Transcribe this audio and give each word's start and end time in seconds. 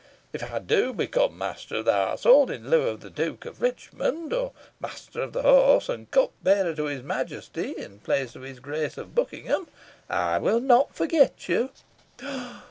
If 0.33 0.51
I 0.51 0.57
do 0.57 0.93
become 0.93 1.37
master 1.37 1.75
of 1.75 1.85
the 1.85 1.93
household, 1.93 2.49
in 2.49 2.71
lieu 2.71 2.87
of 2.87 3.01
the 3.01 3.11
Duke 3.11 3.45
of 3.45 3.61
Richmond, 3.61 4.33
or 4.33 4.51
master 4.79 5.21
of 5.21 5.31
the 5.31 5.43
horse 5.43 5.89
and 5.89 6.09
cupbearer 6.09 6.73
to 6.73 6.85
his 6.85 7.03
Majesty, 7.03 7.75
in 7.77 7.99
place 7.99 8.35
of 8.35 8.41
his 8.41 8.59
Grace 8.59 8.97
of 8.97 9.13
Buckingham, 9.13 9.67
I 10.09 10.39
will 10.39 10.59
not 10.59 10.95
forget 10.95 11.47
you." 11.47 11.69